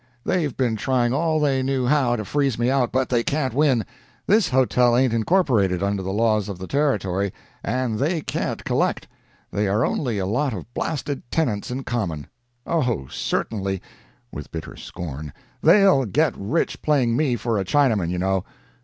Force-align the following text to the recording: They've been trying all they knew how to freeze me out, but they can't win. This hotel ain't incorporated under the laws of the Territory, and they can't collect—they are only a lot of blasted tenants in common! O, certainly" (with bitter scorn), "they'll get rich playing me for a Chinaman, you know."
They've 0.25 0.57
been 0.57 0.77
trying 0.77 1.13
all 1.13 1.39
they 1.39 1.61
knew 1.61 1.85
how 1.85 2.15
to 2.15 2.25
freeze 2.25 2.57
me 2.57 2.71
out, 2.71 2.91
but 2.91 3.09
they 3.09 3.21
can't 3.23 3.53
win. 3.53 3.85
This 4.25 4.49
hotel 4.49 4.97
ain't 4.97 5.13
incorporated 5.13 5.83
under 5.83 6.01
the 6.01 6.11
laws 6.11 6.49
of 6.49 6.57
the 6.57 6.65
Territory, 6.65 7.31
and 7.63 7.99
they 7.99 8.21
can't 8.21 8.65
collect—they 8.65 9.67
are 9.67 9.85
only 9.85 10.17
a 10.17 10.25
lot 10.25 10.55
of 10.55 10.73
blasted 10.73 11.21
tenants 11.29 11.69
in 11.69 11.83
common! 11.83 12.25
O, 12.65 13.05
certainly" 13.11 13.79
(with 14.31 14.51
bitter 14.51 14.75
scorn), 14.75 15.33
"they'll 15.61 16.05
get 16.05 16.33
rich 16.35 16.81
playing 16.81 17.15
me 17.15 17.35
for 17.35 17.59
a 17.59 17.63
Chinaman, 17.63 18.09
you 18.09 18.17
know." 18.17 18.43